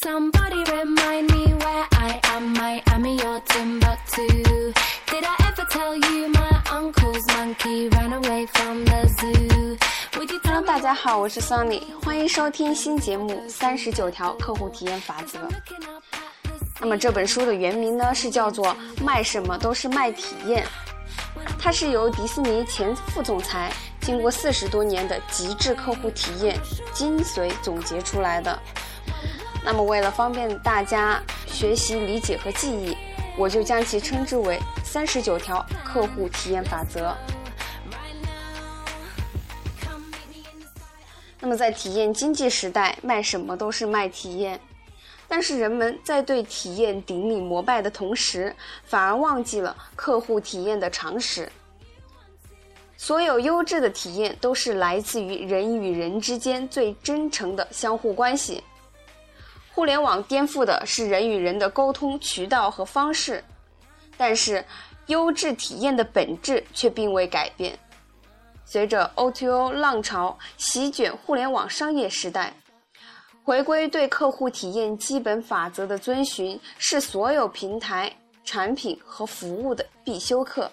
[0.00, 2.52] Somebody remind me where I am.
[2.52, 4.28] Miami or Timbuktu.
[5.10, 9.76] Did I ever tell you my uncle's monkey ran away from the zoo?
[10.16, 15.40] Would you tell Hello，me 大家好，我是 Sunny，欢迎收听新节目《三十九条客户体验法则》。
[16.78, 18.66] 那么这本书的原名呢是叫做
[19.02, 20.64] 《卖什么都是卖体验》，
[21.58, 23.72] 它是由迪士尼前副总裁
[24.02, 26.56] 经过四十多年的极致客户体验
[26.94, 28.56] 精髓总结出来的。
[29.70, 32.96] 那么为了方便大家学习、理解和记忆，
[33.36, 37.14] 我就将其称之为三十九条客户体验法则。
[41.38, 44.58] 那么在体验经济时代，卖什么都是卖体验。
[45.28, 51.46] 但是人们在对体验顶礼膜拜的同时，反而忘记了客户体验的常识。
[52.96, 58.64] 所有优质的体验都是来自于人与人之间最真诚的相互关系。
[59.78, 63.44] 互联网颠覆的是人与人的沟通渠道和方式，
[64.16, 64.64] 但是
[65.06, 67.78] 优质体验的本质却并未改变。
[68.64, 72.52] 随着 O2O 浪潮席卷互联网商业时代，
[73.44, 78.12] 回归对客户体验基本法则的遵循，是所有平台、
[78.44, 80.68] 产品和服务的必修课。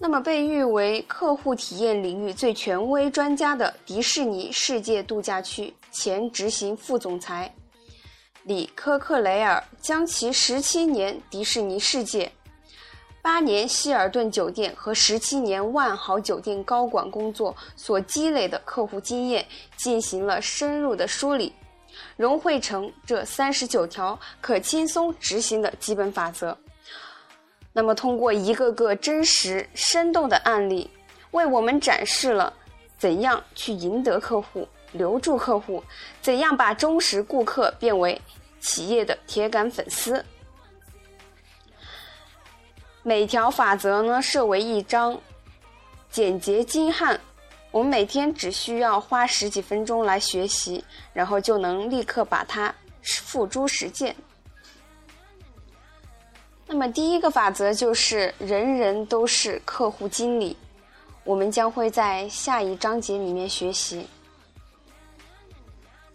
[0.00, 7.52] 那么，被誉为客户体验领域最权威专家的迪士尼世界度假区前执行副总裁
[8.44, 12.30] 里科克雷尔，将其十七年迪士尼世界、
[13.20, 19.44] 八年希尔顿酒店和十七年万豪酒店高管工作所积累的客户经验
[19.76, 21.52] 进行了深入的梳理，
[22.16, 26.56] 融汇成这三十九条可轻松执行的基本法则。
[27.72, 30.90] 那么，通过一个个真实生动的案例，
[31.30, 32.52] 为我们展示了
[32.96, 35.84] 怎样去赢得客户、留住客户，
[36.20, 38.20] 怎样把忠实顾客变为
[38.58, 40.24] 企业的铁杆粉丝。
[43.04, 45.18] 每条法则呢设为一章，
[46.10, 47.20] 简洁精悍。
[47.70, 54.16] 我们每天只需要花十几分钟来学习，然后就能立刻把它付诸实践。
[56.78, 60.56] 那么第一个法则就是人人都是客户经理，
[61.24, 64.06] 我们将会在下一章节里面学习。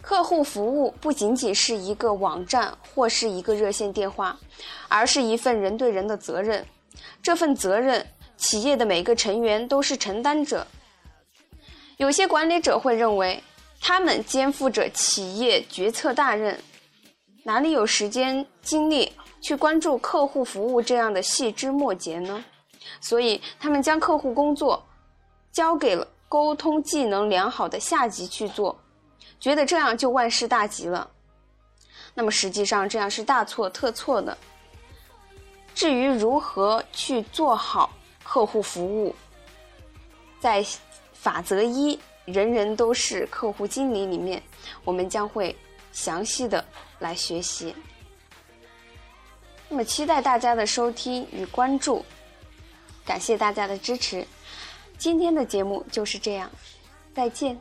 [0.00, 4.38] 客户服务不仅仅是一个网站或是一个热线电话，
[4.88, 6.64] 而是一份人对人的责任。
[7.22, 8.06] 这份责任，
[8.38, 10.66] 企业的每个成员都是承担者。
[11.98, 13.44] 有些管理者会认为，
[13.82, 16.58] 他们肩负着企业决策大任，
[17.46, 22.42] 哪里有时间精力去关注客户服务这样的细枝末节呢？
[23.00, 24.82] 所以，他们将客户工作
[25.52, 28.74] 交给了沟通技能良好的下级去做，
[29.38, 31.10] 觉得这样就万事大吉了。
[32.14, 34.36] 那么，实际上这样是大错特错的。
[35.74, 37.90] 至于如何去做好
[38.22, 39.14] 客户服务，
[40.40, 40.64] 在
[41.12, 44.42] 法则一“人人都是客户经理”里面，
[44.82, 45.54] 我们将会
[45.94, 46.62] 详细的
[46.98, 47.74] 来学习。
[49.70, 52.04] 那么，期待大家的收听与关注，
[53.06, 54.26] 感谢大家的支持。
[54.98, 56.50] 今天的节目就是这样，
[57.14, 57.58] 再见。